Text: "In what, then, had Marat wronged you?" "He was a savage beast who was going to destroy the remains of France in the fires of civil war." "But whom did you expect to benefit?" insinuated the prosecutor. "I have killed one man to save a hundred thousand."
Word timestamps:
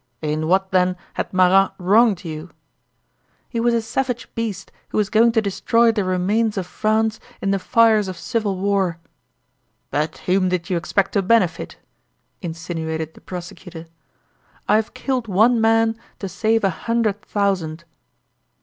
"In 0.23 0.47
what, 0.47 0.71
then, 0.71 0.95
had 1.13 1.31
Marat 1.31 1.73
wronged 1.77 2.23
you?" 2.25 2.49
"He 3.47 3.59
was 3.59 3.75
a 3.75 3.83
savage 3.83 4.33
beast 4.33 4.71
who 4.89 4.97
was 4.97 5.11
going 5.11 5.31
to 5.33 5.43
destroy 5.43 5.91
the 5.91 6.03
remains 6.03 6.57
of 6.57 6.65
France 6.65 7.19
in 7.39 7.51
the 7.51 7.59
fires 7.59 8.07
of 8.07 8.17
civil 8.17 8.57
war." 8.57 8.97
"But 9.91 10.17
whom 10.25 10.49
did 10.49 10.71
you 10.71 10.77
expect 10.77 11.11
to 11.11 11.21
benefit?" 11.21 11.77
insinuated 12.41 13.13
the 13.13 13.21
prosecutor. 13.21 13.85
"I 14.67 14.77
have 14.77 14.95
killed 14.95 15.27
one 15.27 15.61
man 15.61 15.95
to 16.17 16.27
save 16.27 16.63
a 16.63 16.71
hundred 16.71 17.21
thousand." 17.21 17.83